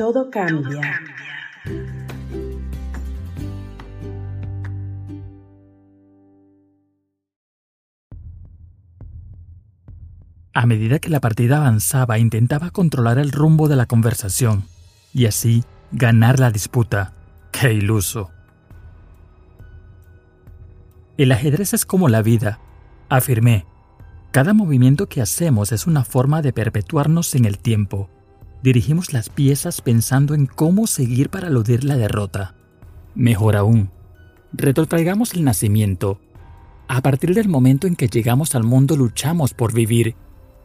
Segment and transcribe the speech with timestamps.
[0.00, 0.98] Todo cambia.
[10.54, 14.64] A medida que la partida avanzaba, intentaba controlar el rumbo de la conversación
[15.12, 17.12] y así ganar la disputa.
[17.52, 18.30] ¡Qué iluso!
[21.18, 22.58] El ajedrez es como la vida,
[23.10, 23.66] afirmé.
[24.30, 28.08] Cada movimiento que hacemos es una forma de perpetuarnos en el tiempo.
[28.62, 32.54] Dirigimos las piezas pensando en cómo seguir para eludir la derrota.
[33.14, 33.90] Mejor aún,
[34.52, 36.20] retrotraigamos el nacimiento.
[36.86, 40.14] A partir del momento en que llegamos al mundo luchamos por vivir.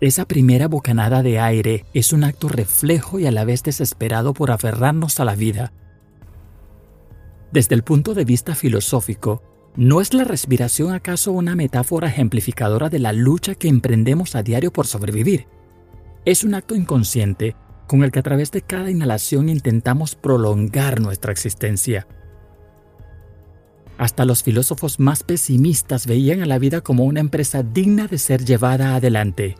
[0.00, 4.50] Esa primera bocanada de aire es un acto reflejo y a la vez desesperado por
[4.50, 5.72] aferrarnos a la vida.
[7.52, 9.42] Desde el punto de vista filosófico,
[9.76, 14.72] ¿no es la respiración acaso una metáfora ejemplificadora de la lucha que emprendemos a diario
[14.72, 15.46] por sobrevivir?
[16.24, 17.56] Es un acto inconsciente
[17.88, 22.06] con el que a través de cada inhalación intentamos prolongar nuestra existencia.
[23.96, 28.44] Hasta los filósofos más pesimistas veían a la vida como una empresa digna de ser
[28.44, 29.56] llevada adelante.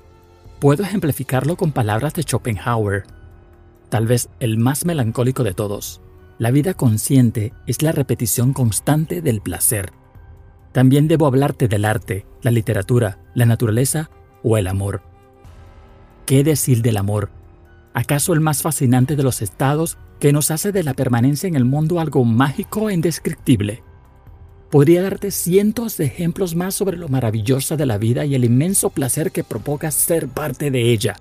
[0.60, 3.04] Puedo ejemplificarlo con palabras de Schopenhauer,
[3.88, 6.00] tal vez el más melancólico de todos.
[6.38, 9.90] La vida consciente es la repetición constante del placer.
[10.70, 14.10] También debo hablarte del arte, la literatura, la naturaleza
[14.44, 15.02] o el amor.
[16.26, 17.37] ¿Qué decir del amor?
[17.98, 21.64] ¿Acaso el más fascinante de los estados que nos hace de la permanencia en el
[21.64, 23.82] mundo algo mágico e indescriptible?
[24.70, 28.90] Podría darte cientos de ejemplos más sobre lo maravillosa de la vida y el inmenso
[28.90, 31.16] placer que provoca ser parte de ella.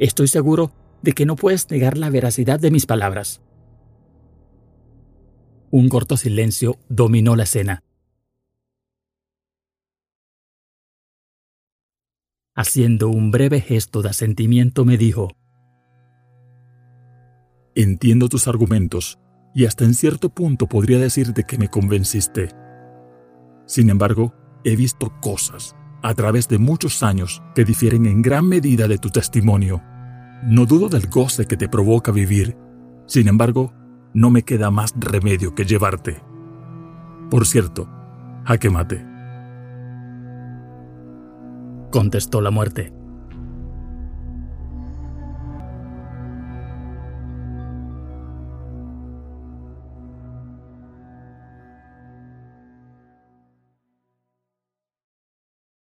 [0.00, 3.40] Estoy seguro de que no puedes negar la veracidad de mis palabras.
[5.70, 7.84] Un corto silencio dominó la escena.
[12.56, 15.36] Haciendo un breve gesto de asentimiento me dijo,
[17.74, 19.18] Entiendo tus argumentos
[19.54, 22.50] y hasta en cierto punto podría decirte que me convenciste.
[23.66, 28.88] Sin embargo, he visto cosas a través de muchos años que difieren en gran medida
[28.88, 29.82] de tu testimonio.
[30.42, 32.56] No dudo del goce que te provoca vivir.
[33.06, 33.72] Sin embargo,
[34.12, 36.22] no me queda más remedio que llevarte.
[37.30, 37.88] Por cierto,
[38.44, 39.06] jaque mate.
[41.90, 42.92] Contestó la muerte.